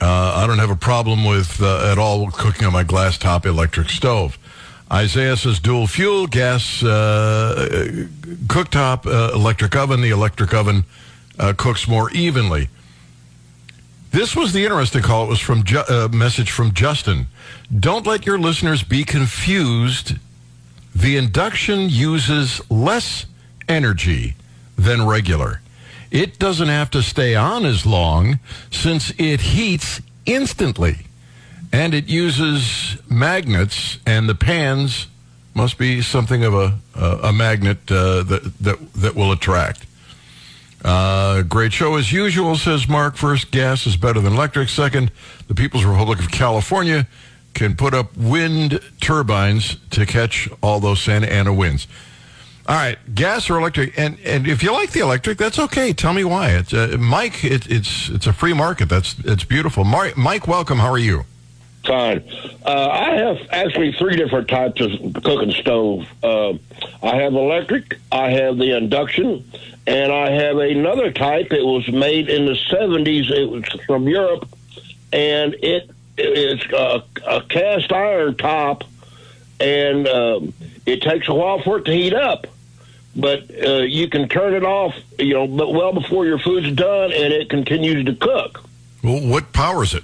[0.01, 3.45] Uh, I don't have a problem with uh, at all cooking on my glass top
[3.45, 4.37] electric stove.
[4.91, 7.95] Isaiah says dual fuel gas uh,
[8.47, 10.01] cooktop electric oven.
[10.01, 10.85] The electric oven
[11.57, 12.69] cooks more evenly.
[14.11, 15.25] This was the interesting call.
[15.25, 17.27] It was from Ju- uh, message from Justin.
[17.77, 20.15] Don't let your listeners be confused.
[20.95, 23.25] The induction uses less
[23.67, 24.35] energy
[24.77, 25.61] than regular.
[26.11, 28.39] It doesn't have to stay on as long
[28.71, 31.05] since it heats instantly
[31.71, 35.07] and it uses magnets, and the pans
[35.53, 39.85] must be something of a a, a magnet uh, that that that will attract.
[40.83, 43.15] Uh, great show as usual, says Mark.
[43.15, 44.69] First, gas is better than electric.
[44.69, 45.11] Second,
[45.47, 47.05] the People's Republic of California
[47.53, 51.87] can put up wind turbines to catch all those Santa Ana winds.
[52.67, 55.91] All right, gas or electric, and and if you like the electric, that's okay.
[55.91, 56.51] Tell me why.
[56.51, 57.43] It's uh, Mike.
[57.43, 58.89] It, it's it's a free market.
[58.89, 59.83] That's it's beautiful.
[59.83, 60.77] Mar- Mike, welcome.
[60.77, 61.25] How are you?
[61.85, 62.23] Fine.
[62.65, 64.91] Uh, I have actually three different types of
[65.23, 66.07] cooking stove.
[66.21, 66.53] Uh,
[67.01, 69.49] I have electric, I have the induction,
[69.87, 71.51] and I have another type.
[71.51, 73.31] It was made in the 70s.
[73.31, 74.47] It was from Europe,
[75.13, 78.83] and it is a, a cast iron top,
[79.59, 80.53] and um,
[80.85, 82.47] it takes a while for it to heat up.
[83.15, 87.11] But uh, you can turn it off, you know, but well before your food's done,
[87.11, 88.63] and it continues to cook.
[89.03, 90.03] Well, what powers it?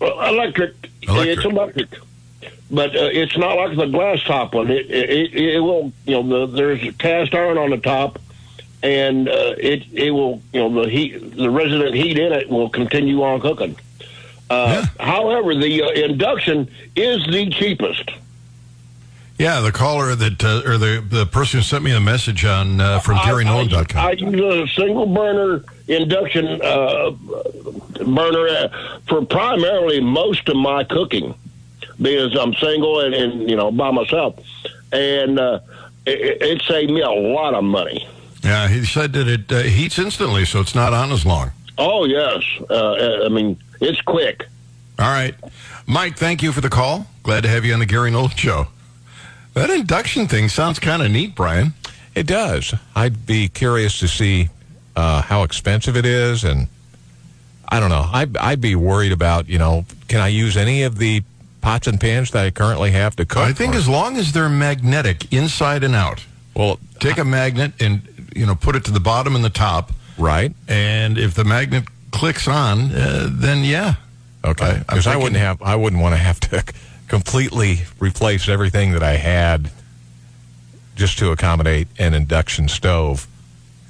[0.00, 0.74] Well, electric.
[1.02, 1.88] It's electric.
[2.70, 4.70] But uh, it's not like the glass top one.
[4.70, 8.18] It, it, it will, you know, the, there's a cast iron on the top,
[8.82, 12.68] and uh, it it will, you know, the heat, the resident heat in it will
[12.68, 13.76] continue on cooking.
[14.50, 18.10] Uh, However, the uh, induction is the cheapest.
[19.38, 22.80] Yeah, the caller that uh, or the the person who sent me a message on
[22.80, 24.06] uh, from GaryNolan.com.
[24.06, 27.10] I use a single burner induction uh,
[28.06, 31.34] burner uh, for primarily most of my cooking
[32.00, 34.38] because I'm single and, and you know by myself,
[34.92, 35.58] and uh,
[36.06, 38.06] it, it saved me a lot of money.
[38.44, 41.50] Yeah, he said that it uh, heats instantly, so it's not on as long.
[41.76, 44.46] Oh yes, uh, I mean it's quick.
[44.98, 45.34] All right,
[45.86, 46.16] Mike.
[46.16, 47.06] Thank you for the call.
[47.22, 48.68] Glad to have you on the Gary Nolan Show.
[49.54, 51.74] That induction thing sounds kind of neat, Brian.
[52.14, 52.74] It does.
[52.94, 54.48] I'd be curious to see
[54.96, 56.68] uh, how expensive it is, and
[57.68, 58.08] I don't know.
[58.12, 61.22] I'd, I'd be worried about, you know, can I use any of the
[61.60, 63.42] pots and pans that I currently have to cook?
[63.42, 66.24] I think as long as they're magnetic inside and out.
[66.54, 68.02] Well, take a magnet and
[68.36, 69.92] you know put it to the bottom and the top.
[70.16, 70.54] Right.
[70.68, 73.94] And if the magnet clicks on, uh, then yeah.
[74.44, 74.78] Okay.
[74.78, 76.64] Because I, thinking- wouldn't have, I wouldn't want to have to
[77.08, 79.70] completely replace everything that I had
[80.94, 83.26] just to accommodate an induction stove.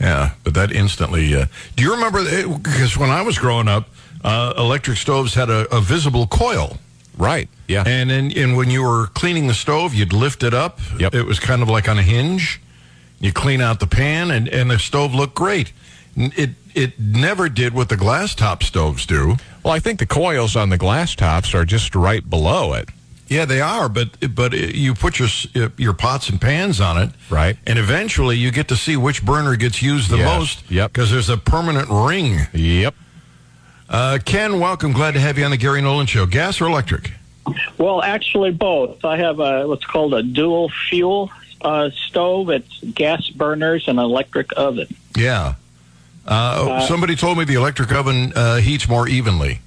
[0.00, 1.34] Yeah, but that instantly.
[1.34, 2.24] Uh, do you remember?
[2.58, 3.88] Because when I was growing up,
[4.24, 6.78] uh, electric stoves had a, a visible coil.
[7.16, 7.48] Right.
[7.68, 7.84] Yeah.
[7.86, 10.80] And and when you were cleaning the stove, you'd lift it up.
[10.98, 11.14] Yep.
[11.14, 12.60] It was kind of like on a hinge.
[13.20, 15.72] You clean out the pan, and, and the stove looked great.
[16.16, 19.36] N- It it never did what the glass top stoves do.
[19.62, 22.88] Well, I think the coils on the glass tops are just right below it.
[23.28, 25.28] Yeah, they are, but but you put your
[25.78, 27.56] your pots and pans on it, right?
[27.66, 30.38] And eventually, you get to see which burner gets used the Yes.
[30.38, 30.70] most.
[30.70, 30.92] Yep.
[30.92, 32.46] Because there's a permanent ring.
[32.52, 32.94] Yep.
[33.88, 34.92] Uh, Ken, welcome.
[34.92, 36.26] Glad to have you on the Gary Nolan Show.
[36.26, 37.12] Gas or electric?
[37.78, 39.04] Well, actually, both.
[39.04, 42.50] I have a what's called a dual fuel uh, stove.
[42.50, 44.88] It's gas burners and electric oven.
[45.16, 45.54] Yeah.
[46.26, 49.60] Uh, Uh, somebody told me the electric oven uh, heats more evenly.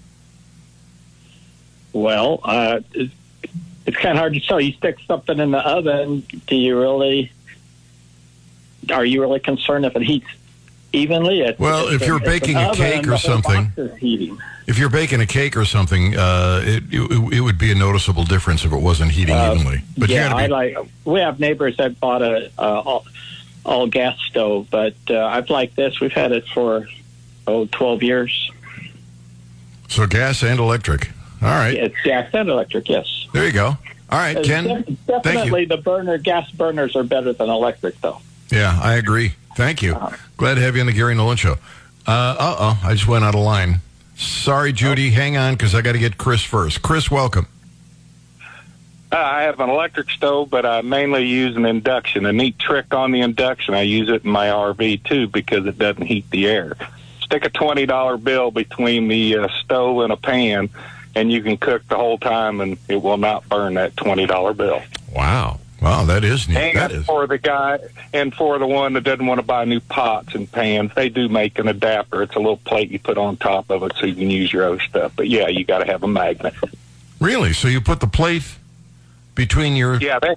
[1.93, 4.60] Well, uh, it's kind of hard to tell.
[4.60, 6.24] You stick something in the oven.
[6.48, 7.32] Do you really?
[8.91, 10.28] Are you really concerned if it heats
[10.93, 11.41] evenly?
[11.41, 14.38] It's, Well, it's if you're it's baking a cake or something- box is heating.
[14.67, 18.26] If you're baking a cake or something, uh, it, it it would be a noticeable
[18.26, 19.82] difference if it wasn't heating Uh, evenly.
[19.98, 20.78] But yeah, you I be, like.
[21.06, 23.00] We have neighbors that bought a uh,
[23.68, 26.00] all, gas stove, but uh, I've liked this.
[26.00, 26.88] We've had it for
[27.46, 28.52] oh 12 years.
[29.90, 31.10] So gas and electric.
[31.42, 31.76] All right.
[31.76, 33.28] It's gas and electric, yes.
[33.34, 33.78] There you go.
[34.10, 34.86] All right, It's Ken.
[34.88, 34.98] you.
[35.06, 38.20] definitely the burner gas burners are better than electric, though.
[38.50, 39.34] Yeah, I agree.
[39.56, 39.98] Thank you.
[40.38, 41.54] Glad to have you on the Gary Nolan Show.
[42.06, 43.82] Uh oh, I just went out of line.
[44.16, 45.10] Sorry, Judy.
[45.10, 46.82] Hang on, because I got to get Chris first.
[46.82, 47.48] Chris, welcome.
[49.12, 52.26] Uh, I have an electric stove, but I mainly use an induction.
[52.26, 55.78] A neat trick on the induction, I use it in my RV too because it
[55.78, 56.76] doesn't heat the air.
[57.22, 60.70] Stick a twenty dollar bill between the uh, stove and a pan,
[61.15, 64.54] and you can cook the whole time, and it will not burn that twenty dollar
[64.54, 64.82] bill.
[65.13, 65.60] Wow.
[65.82, 66.58] Wow, that is neat.
[66.58, 67.06] And That is.
[67.06, 67.78] for the guy,
[68.12, 71.30] and for the one that doesn't want to buy new pots and pans, they do
[71.30, 72.24] make an adapter.
[72.24, 74.65] It's a little plate you put on top of it so you can use your
[74.65, 75.13] other stuff.
[75.15, 76.56] But yeah, you got to have a magnet.
[77.22, 77.54] Really?
[77.54, 78.58] So you put the plate
[79.38, 79.95] between your.
[80.02, 80.36] Yeah, they,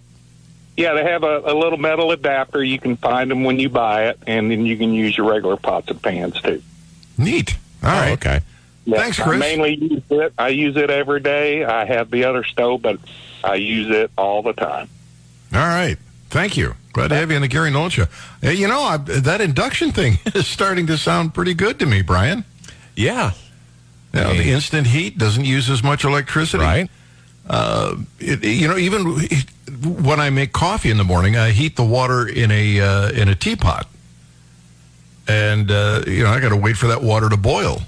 [0.76, 2.62] yeah, they have a, a little metal adapter.
[2.62, 5.56] You can find them when you buy it, and then you can use your regular
[5.56, 6.62] pots and pans too.
[7.18, 7.56] Neat.
[7.82, 8.10] All right.
[8.10, 8.40] Oh, okay.
[8.84, 10.32] Yeah, Thanks, I mainly use it.
[10.38, 11.64] I use it every day.
[11.64, 12.98] I have the other stove, but
[13.42, 14.88] I use it all the time.
[15.52, 15.96] All right.
[16.28, 16.74] Thank you.
[16.92, 18.06] Glad to have you on the Gary Nolan Show.
[18.40, 22.02] Hey, you know, I, that induction thing is starting to sound pretty good to me,
[22.02, 22.44] Brian.
[22.96, 23.32] Yeah.
[24.12, 26.64] You know, the instant heat doesn't use as much electricity.
[26.64, 26.90] Right.
[27.48, 29.18] Uh, it, you know, even
[30.04, 33.28] when I make coffee in the morning, I heat the water in a uh, in
[33.28, 33.86] a teapot,
[35.26, 37.82] and uh, you know I got to wait for that water to boil.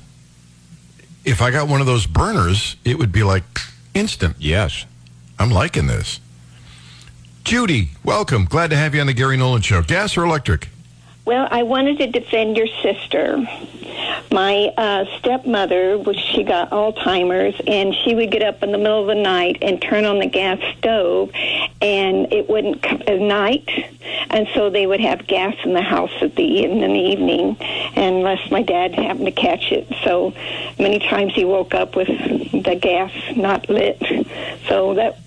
[1.25, 3.45] If I got one of those burners, it would be like
[3.95, 4.37] instant.
[4.39, 4.85] Yes,
[5.39, 6.21] I'm liking this.
[7.45, 8.45] Judy, welcome.
[8.45, 9.83] Glad to have you on the Gary Nolan Show.
[9.83, 10.69] Gas or electric?
[11.25, 13.39] Well, I wanted to defend your sister.
[14.33, 19.07] My uh, stepmother, she got Alzheimer's, and she would get up in the middle of
[19.07, 21.31] the night and turn on the gas stove,
[21.81, 23.69] and it wouldn't come at night,
[24.31, 27.57] and so they would have gas in the house at the in the evening,
[27.95, 29.87] unless my dad happened to catch it.
[30.03, 30.35] So
[30.81, 34.03] many times he woke up with the gas not lit.
[34.67, 35.22] So that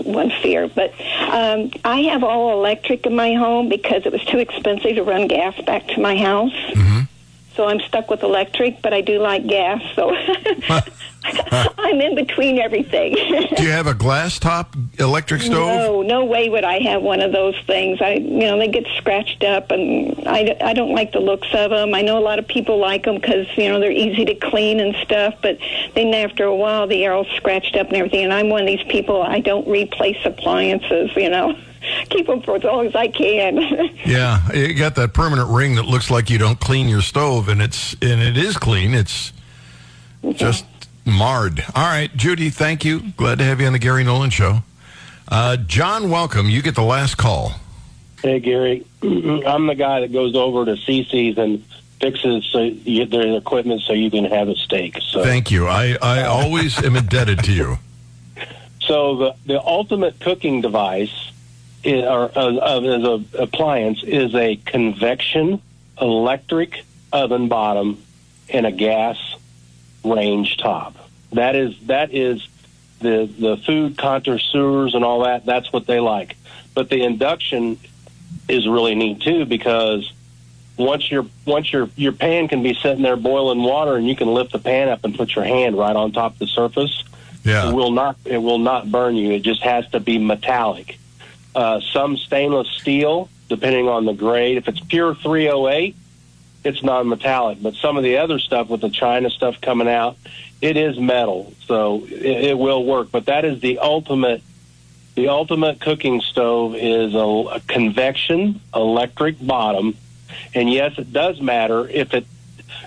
[0.00, 0.68] one fear.
[0.68, 0.92] But
[1.30, 5.26] um, I have all electric in my home because it was too expensive to run
[5.26, 6.54] gas back to my house.
[7.56, 9.82] So I'm stuck with electric, but I do like gas.
[9.94, 10.14] So
[11.78, 13.14] I'm in between everything.
[13.56, 15.68] Do you have a glass top electric stove?
[15.68, 18.00] No, no way would I have one of those things.
[18.02, 21.70] I, you know, they get scratched up, and I, I don't like the looks of
[21.70, 21.94] them.
[21.94, 24.78] I know a lot of people like them because you know they're easy to clean
[24.78, 25.58] and stuff, but
[25.94, 28.24] then after a while they are all scratched up and everything.
[28.24, 29.22] And I'm one of these people.
[29.22, 31.10] I don't replace appliances.
[31.16, 31.58] You know,
[32.10, 33.56] keep them for as long as I can.
[34.06, 37.60] Yeah, you got that permanent ring that looks like you don't clean your stove, and
[37.60, 38.94] it's and it is clean.
[38.94, 39.32] It's
[40.34, 40.64] just
[41.04, 41.64] marred.
[41.74, 43.12] All right, Judy, thank you.
[43.16, 44.62] Glad to have you on the Gary Nolan Show.
[45.28, 46.48] Uh, John, welcome.
[46.48, 47.54] You get the last call.
[48.22, 51.64] Hey Gary, I'm the guy that goes over to CC's and
[52.00, 54.98] fixes so you, their equipment so you can have a steak.
[55.02, 55.66] So, Thank you.
[55.66, 57.78] I, I always am indebted to you.
[58.80, 61.25] so the the ultimate cooking device, is,
[61.86, 65.62] or uh, uh, as a appliance, is a convection
[66.00, 68.02] electric oven bottom
[68.48, 69.16] and a gas
[70.04, 70.94] range top.
[71.32, 72.46] That is that is
[73.00, 75.46] the the food connoisseurs and all that.
[75.46, 76.36] That's what they like.
[76.74, 77.78] But the induction
[78.48, 80.12] is really neat too because
[80.76, 84.28] once your once your your pan can be sitting there boiling water and you can
[84.28, 87.04] lift the pan up and put your hand right on top of the surface.
[87.44, 87.68] Yeah.
[87.68, 89.32] It will not it will not burn you.
[89.32, 90.98] It just has to be metallic.
[91.56, 94.58] Uh, some stainless steel, depending on the grade.
[94.58, 95.96] If it's pure 308,
[96.64, 97.62] it's non-metallic.
[97.62, 100.18] But some of the other stuff with the China stuff coming out,
[100.60, 103.10] it is metal, so it, it will work.
[103.10, 104.42] But that is the ultimate.
[105.14, 109.96] The ultimate cooking stove is a, a convection electric bottom,
[110.52, 112.26] and yes, it does matter if it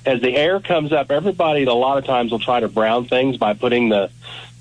[0.05, 1.09] as the air comes up.
[1.09, 4.11] Everybody a lot of times will try to brown things by putting the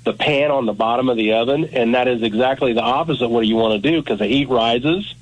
[0.03, 3.45] the pan on the bottom of the oven, and that is exactly the opposite what
[3.45, 5.13] you want to do because the heat rises.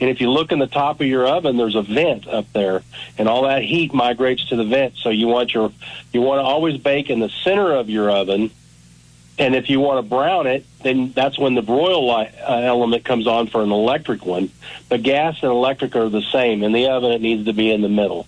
[0.00, 2.82] And if you look in the top of your oven, there's a vent up there,
[3.18, 4.96] and all that heat migrates to the vent.
[4.96, 5.72] So you want your
[6.12, 8.50] you want to always bake in the center of your oven.
[9.38, 13.04] And if you want to brown it, then that's when the broil light, uh, element
[13.04, 14.50] comes on for an electric one.
[14.88, 16.62] But gas and electric are the same.
[16.62, 18.26] In the oven, it needs to be in the middle.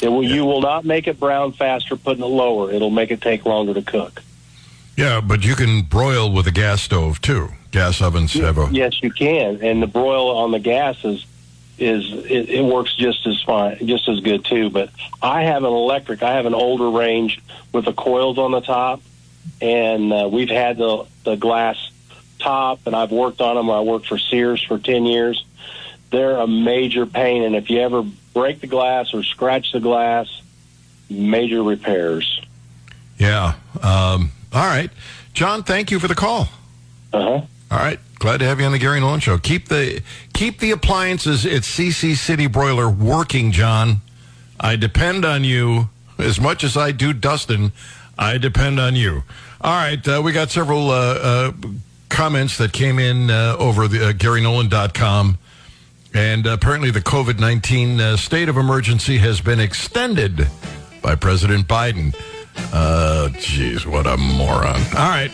[0.00, 2.70] It will, You will not make it brown faster putting it lower.
[2.70, 4.22] It'll make it take longer to cook.
[4.96, 7.50] Yeah, but you can broil with a gas stove too.
[7.70, 8.68] Gas ovens have a.
[8.72, 11.26] Yes, you can, and the broil on the gas is
[11.78, 14.70] is it, it works just as fine, just as good too.
[14.70, 14.90] But
[15.22, 16.22] I have an electric.
[16.22, 19.02] I have an older range with the coils on the top,
[19.60, 21.90] and uh, we've had the the glass
[22.38, 23.68] top, and I've worked on them.
[23.70, 25.44] I worked for Sears for ten years.
[26.10, 30.40] They're a major pain, and if you ever break the glass or scratch the glass,
[31.10, 32.40] major repairs.
[33.18, 33.54] Yeah.
[33.82, 34.90] Um, all right.
[35.34, 36.48] John, thank you for the call.
[37.12, 37.40] Uh huh.
[37.70, 38.00] All right.
[38.18, 39.36] Glad to have you on the Gary Nolan Show.
[39.36, 44.00] Keep the keep the appliances at CC City Broiler working, John.
[44.58, 47.72] I depend on you as much as I do Dustin.
[48.18, 49.24] I depend on you.
[49.60, 50.08] All right.
[50.08, 51.52] Uh, we got several uh, uh,
[52.08, 55.36] comments that came in uh, over the uh, GaryNolan.com.
[56.14, 60.48] And apparently, the COVID 19 uh, state of emergency has been extended
[61.02, 62.14] by President Biden.
[62.72, 64.80] Uh, jeez, what a moron.
[64.96, 65.30] All right.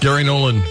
[0.00, 0.62] Gary Nolan,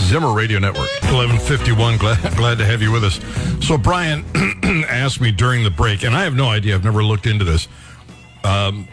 [0.00, 1.98] Zimmer Radio Network, 1151.
[1.98, 3.20] Glad, glad to have you with us.
[3.66, 4.24] So, Brian
[4.88, 7.66] asked me during the break, and I have no idea, I've never looked into this,
[8.44, 8.86] um,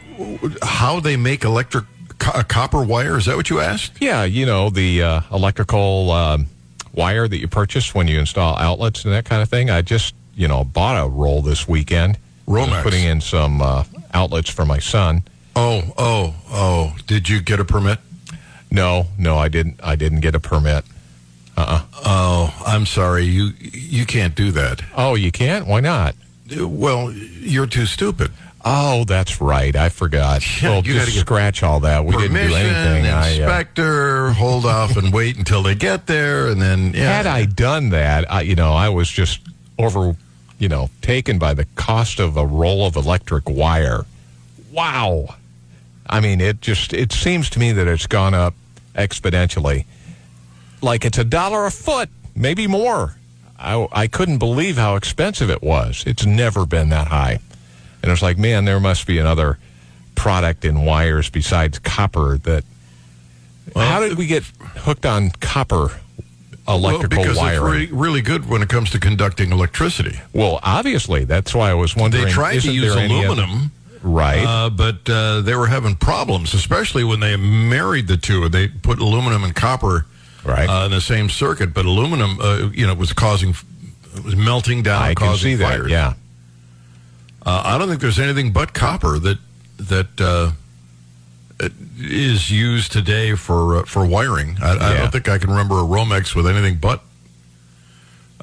[0.61, 1.85] how they make electric
[2.19, 3.17] co- copper wire.
[3.17, 3.93] Is that what you asked?
[4.01, 6.47] Yeah, you know, the uh, electrical um,
[6.93, 9.69] wire that you purchase when you install outlets and that kind of thing.
[9.69, 12.17] I just, you know, bought a roll this weekend.
[12.47, 12.83] Romex.
[12.83, 15.23] Putting in some uh, outlets for my son.
[15.55, 16.95] Oh, oh, oh.
[17.07, 17.99] Did you get a permit?
[18.71, 19.79] No, no, I didn't.
[19.83, 20.83] I didn't get a permit.
[21.55, 21.83] Uh-uh.
[22.05, 23.25] Oh, I'm sorry.
[23.25, 24.81] You you can't do that.
[24.95, 25.67] Oh, you can't?
[25.67, 26.15] Why not?
[26.59, 28.31] Well, you're too stupid.
[28.65, 29.75] Oh, that's right.
[29.75, 30.41] I forgot.
[30.63, 32.05] Yeah, well, you just scratch all that.
[32.05, 33.05] We didn't do anything.
[33.05, 37.11] I, uh, inspector, hold off and wait until they get there, and then yeah.
[37.11, 39.41] Had I done that, I, you know, I was just
[39.77, 40.15] over,
[40.57, 44.05] you know, taken by the cost of a roll of electric wire.
[44.71, 45.35] Wow.
[46.13, 48.53] I mean, it just it seems to me that it's gone up
[48.93, 49.85] exponentially.
[50.79, 53.15] Like it's a dollar a foot, maybe more.
[53.57, 56.03] I, I couldn't believe how expensive it was.
[56.05, 57.39] It's never been that high.
[58.03, 59.57] And it's like, man, there must be another
[60.13, 62.63] product in wires besides copper that.
[63.75, 65.99] how did we get hooked on copper
[66.67, 67.83] electrical well, because wiring?
[67.83, 70.19] it's re- really good when it comes to conducting electricity.
[70.31, 72.25] Well, obviously, that's why I was wondering.
[72.25, 73.71] They tried to use there any other- aluminum,
[74.03, 74.45] right?
[74.45, 78.47] Uh, but uh, they were having problems, especially when they married the two.
[78.49, 80.05] They put aluminum and copper
[80.45, 83.55] right uh, in the same circuit, but aluminum, uh, you know, was causing,
[84.15, 85.69] it was melting down, I can causing see that.
[85.69, 85.89] fires.
[85.91, 86.13] Yeah.
[87.45, 89.37] Uh, I don't think there's anything but copper that
[89.77, 90.51] that uh,
[91.97, 94.57] is used today for uh, for wiring.
[94.61, 97.01] I, I don't think I can remember a Romex with anything but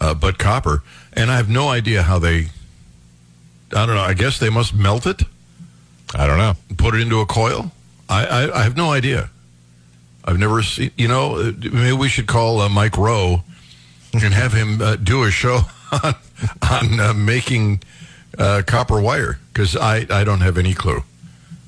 [0.00, 2.48] uh, but copper, and I have no idea how they.
[3.72, 4.02] I don't know.
[4.02, 5.22] I guess they must melt it.
[6.14, 6.54] I don't know.
[6.76, 7.70] Put it into a coil.
[8.08, 9.30] I I, I have no idea.
[10.24, 10.90] I've never seen.
[10.96, 13.42] You know, uh, maybe we should call uh, Mike Rowe
[14.12, 15.60] and have him uh, do a show
[16.04, 16.14] on
[16.70, 17.82] on uh, making
[18.38, 21.02] uh, copper wire because I I don't have any clue.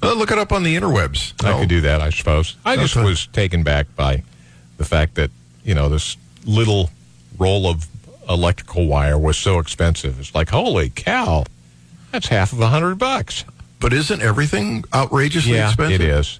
[0.03, 1.33] Uh, look it up on the interwebs.
[1.45, 2.57] I could do that, I suppose.
[2.65, 3.07] I just Okay.
[3.07, 4.25] was taken back by
[4.77, 5.31] the fact that,
[5.65, 6.91] you know, this little
[7.39, 7.87] roll of
[8.29, 10.19] electrical wire was so expensive.
[10.19, 11.45] It's like, holy cow,
[12.11, 13.45] that's half of a hundred bucks.
[13.83, 16.01] But isn't everything outrageously Yeah, expensive?
[16.01, 16.39] it is.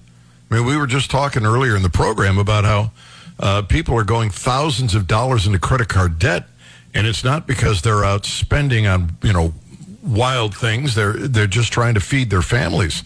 [0.49, 2.91] I mean, we were just talking earlier in the program about how
[3.37, 6.47] uh, people are going thousands of dollars into credit card debt,
[6.93, 9.53] and it's not because they're out spending on you know
[10.01, 10.95] wild things.
[10.95, 13.03] They're they're just trying to feed their families.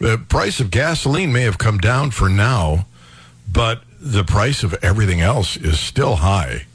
[0.00, 2.84] The price of gasoline may have come down for now,
[3.50, 6.66] but the price of everything else is still high.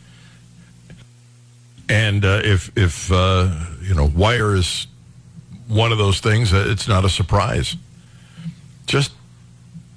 [1.87, 4.87] And uh, if if uh, you know wire is
[5.71, 7.77] one of those things, uh, it's not a surprise.
[8.87, 9.13] Just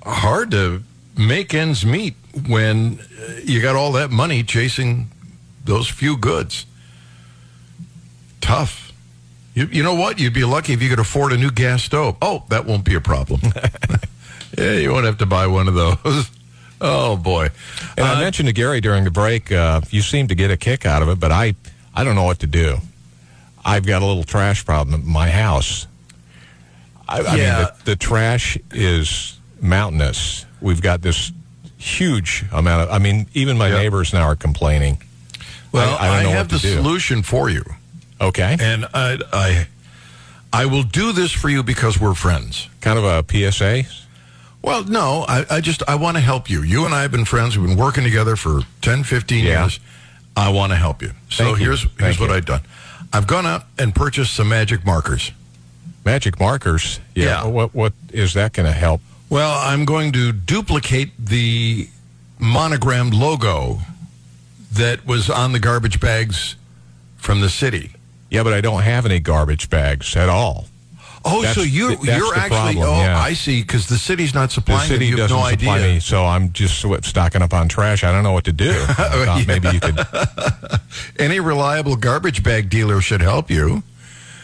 [0.05, 0.83] hard to
[1.17, 2.15] make ends meet
[2.47, 5.11] when uh, you got all that money chasing
[5.65, 6.65] those few goods.
[8.41, 8.93] Tough.
[9.55, 10.21] You, you know what?
[10.21, 12.17] You'd be lucky if you could afford a new gas stove.
[12.23, 13.41] Oh, that won't be a problem.
[14.59, 16.31] yeah, you won't have to buy one of those.
[16.81, 17.49] Oh boy!
[17.97, 20.85] And I mentioned to Gary during the break, uh, you seem to get a kick
[20.85, 21.55] out of it, but I,
[21.95, 22.79] I don't know what to do.
[23.65, 25.87] I've got a little trash problem at my house.
[27.09, 30.47] I, I mean, the, the trash is mountainous.
[30.61, 31.33] We've got this
[31.77, 32.91] huge amount of.
[32.91, 34.99] I mean, even my neighbors now are complaining.
[35.73, 36.75] Well, I, I know have the do.
[36.75, 37.65] solution for you.
[38.21, 38.57] Okay.
[38.61, 39.67] And I, I,
[40.53, 42.69] I will do this for you because we're friends.
[42.81, 43.85] Kind of a PSA.
[44.63, 46.63] Well, no, I, I just I want to help you.
[46.63, 47.59] You and I have been friends.
[47.59, 49.61] We've been working together for 10, 15 Yeah.
[49.63, 49.79] years.
[50.37, 51.11] I want to help you.
[51.29, 51.65] So Thank you.
[51.67, 52.37] here's here's Thank what you.
[52.37, 52.61] I've done.
[53.15, 55.31] I've gone out and purchased some magic markers.
[56.05, 56.99] Magic markers.
[57.15, 57.25] Yeah.
[57.25, 57.47] Yeah.
[57.47, 59.01] What what is that going to help?
[59.31, 61.89] Well, I'm going to duplicate the
[62.39, 63.79] monogrammed logo
[64.73, 66.57] that was on the garbage bags
[67.17, 67.93] from the city.
[68.31, 70.67] Yeah, but I don't have any garbage bags at all.
[71.27, 73.19] Oh, That's so you the- that's you're the actually problem, oh yeah.
[73.19, 74.89] I see because the city's not The supplying them.
[74.97, 75.95] city You doesn't no supply idea.
[75.95, 78.05] me, so I'm just stocking up on trash.
[78.05, 78.71] I don't know what to do.
[78.99, 79.43] Yeah.
[79.47, 79.99] Maybe you could.
[81.19, 83.83] Any reliable garbage bag dealer should help you.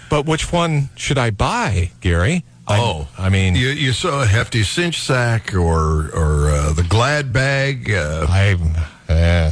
[0.09, 2.45] But which one should I buy, Gary?
[2.67, 7.33] Oh, I mean, you, you saw a hefty cinch sack or or uh, the Glad
[7.33, 7.91] bag.
[7.91, 8.57] Uh, I.
[9.09, 9.51] Uh,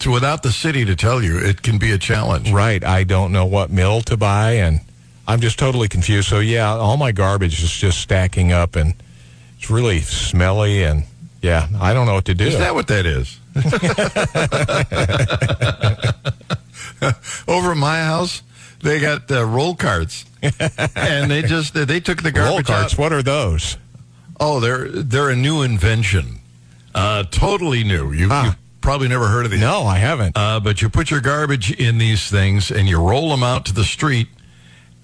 [0.00, 2.50] so without the city to tell you, it can be a challenge.
[2.52, 2.84] Right.
[2.84, 4.80] I don't know what mill to buy, and
[5.28, 6.28] I'm just totally confused.
[6.28, 8.94] So yeah, all my garbage is just stacking up, and
[9.58, 11.04] it's really smelly, and
[11.42, 12.46] yeah, I don't know what to do.
[12.46, 13.38] Is that what that is?
[17.46, 18.42] Over at my house,
[18.82, 20.24] they got uh, roll carts,
[20.96, 22.94] and they just they took the garbage roll carts?
[22.94, 22.98] out.
[22.98, 23.76] What are those?
[24.40, 26.38] Oh, they're they're a new invention,
[26.94, 28.12] uh, totally new.
[28.12, 29.60] You, you probably never heard of these.
[29.60, 30.38] No, I haven't.
[30.38, 33.74] Uh, but you put your garbage in these things, and you roll them out to
[33.74, 34.28] the street,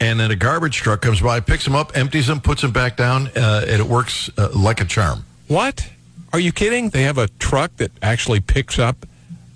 [0.00, 2.96] and then a garbage truck comes by, picks them up, empties them, puts them back
[2.96, 5.24] down, uh, and it works uh, like a charm.
[5.48, 5.88] What?
[6.32, 6.90] Are you kidding?
[6.90, 9.06] They have a truck that actually picks up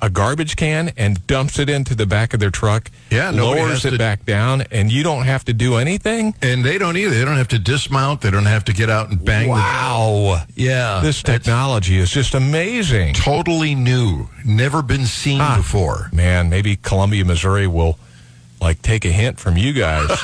[0.00, 2.90] a garbage can and dumps it into the back of their truck.
[3.10, 6.34] Yeah, lowers it to- back down, and you don't have to do anything.
[6.40, 7.14] And they don't either.
[7.14, 8.20] They don't have to dismount.
[8.20, 9.48] They don't have to get out and bang.
[9.48, 10.44] Wow.
[10.54, 11.00] The, yeah.
[11.02, 13.14] This technology is just amazing.
[13.14, 14.28] Totally new.
[14.44, 16.10] Never been seen before.
[16.12, 17.98] Man, maybe Columbia, Missouri will
[18.60, 20.08] like take a hint from you guys.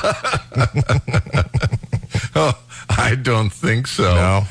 [2.35, 2.53] oh,
[2.89, 4.15] I don't think so.
[4.15, 4.43] No.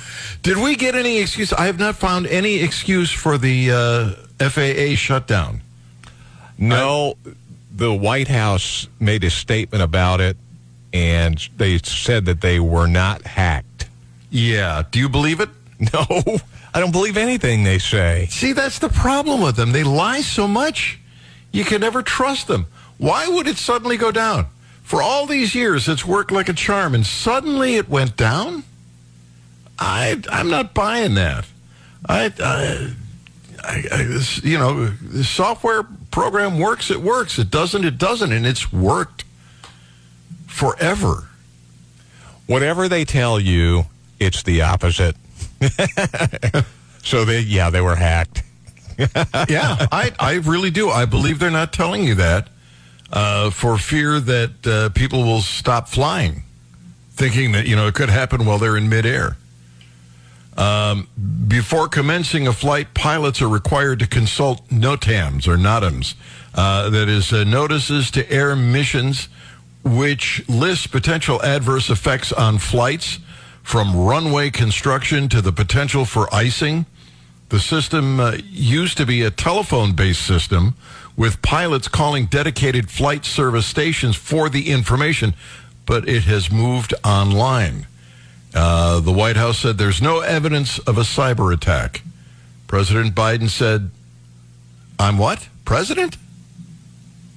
[0.42, 1.52] Did we get any excuse?
[1.52, 4.10] I have not found any excuse for the uh,
[4.48, 5.62] FAA shutdown.
[6.58, 7.16] No,
[7.74, 10.36] the White House made a statement about it,
[10.92, 13.88] and they said that they were not hacked.
[14.30, 14.84] Yeah.
[14.90, 15.48] Do you believe it?
[15.92, 16.06] No,
[16.72, 18.28] I don't believe anything they say.
[18.30, 19.72] See, that's the problem with them.
[19.72, 21.00] They lie so much,
[21.50, 22.66] you can never trust them.
[22.98, 24.46] Why would it suddenly go down?
[24.82, 28.64] For all these years, it's worked like a charm, and suddenly it went down?
[29.78, 31.46] I, I'm not buying that.
[32.06, 32.94] I, I,
[33.64, 37.38] I, I this, you know, the software program works, it works.
[37.38, 39.24] It doesn't, it doesn't, and it's worked
[40.46, 41.28] forever.
[42.46, 43.84] Whatever they tell you,
[44.20, 45.16] it's the opposite.
[47.02, 48.42] so they, yeah, they were hacked.
[49.48, 50.90] yeah, I, I really do.
[50.90, 52.48] I believe they're not telling you that
[53.14, 56.42] uh, for fear that uh, people will stop flying,
[57.12, 59.36] thinking that you know it could happen while they're in midair.
[60.56, 61.08] Um,
[61.48, 66.14] before commencing a flight, pilots are required to consult NOTAMs or NOTAMs,
[66.54, 69.28] uh, that is, uh, notices to air missions,
[69.84, 73.18] which lists potential adverse effects on flights,
[73.62, 76.86] from runway construction to the potential for icing.
[77.48, 80.74] The system uh, used to be a telephone based system
[81.16, 85.34] with pilots calling dedicated flight service stations for the information,
[85.86, 87.86] but it has moved online.
[88.54, 92.02] Uh, the White House said there's no evidence of a cyber attack.
[92.66, 93.90] President Biden said,
[94.98, 95.48] I'm what?
[95.64, 96.16] President?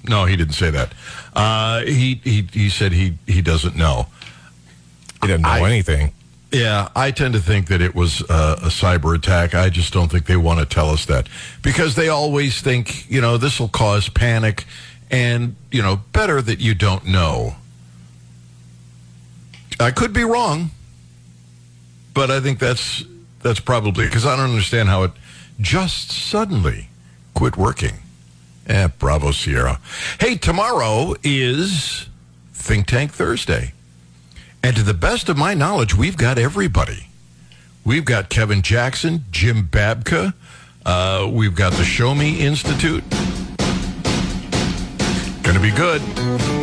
[0.08, 0.94] No, he didn't say that.
[1.36, 4.08] Uh, he, he, he said he, he doesn't know.
[5.22, 6.14] He didn't know I- anything.
[6.52, 9.54] Yeah, I tend to think that it was uh, a cyber attack.
[9.54, 11.28] I just don't think they want to tell us that
[11.62, 14.66] because they always think, you know, this will cause panic
[15.12, 17.56] and, you know, better that you don't know.
[19.80, 20.72] I could be wrong,
[22.14, 23.04] but I think that's
[23.42, 25.12] that's probably because I don't understand how it
[25.60, 26.90] just suddenly
[27.34, 27.94] quit working.
[28.68, 29.80] Eh, bravo, Sierra.
[30.20, 32.08] Hey, tomorrow is
[32.54, 33.74] Think Tank Thursday.
[34.64, 37.08] And to the best of my knowledge, we've got everybody.
[37.86, 40.34] We've got Kevin Jackson, Jim Babka.
[40.86, 43.04] Uh, we've got the Show Me Institute.
[45.58, 46.02] To be good.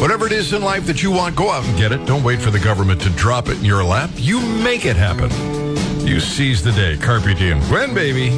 [0.01, 2.07] Whatever it is in life that you want, go out and get it.
[2.07, 4.09] Don't wait for the government to drop it in your lap.
[4.14, 5.30] You make it happen.
[6.07, 6.97] You seize the day.
[6.99, 7.59] Carpe diem.
[7.66, 8.30] Gwen, baby.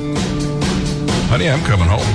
[1.28, 2.06] Honey, I'm coming home.